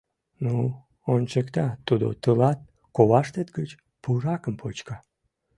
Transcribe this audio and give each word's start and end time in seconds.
Ну, 0.43 0.55
ончыкта 1.13 1.65
тудо 1.87 2.07
тылат, 2.21 2.59
коваштет 2.95 3.47
гыч 3.57 3.69
пуракым 4.01 4.55
почка! 4.61 4.95